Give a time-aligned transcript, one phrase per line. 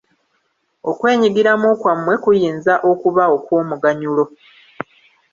[0.89, 4.23] Okwenyigiramu kwammwe kuyinza okuba okw'omuganyulo.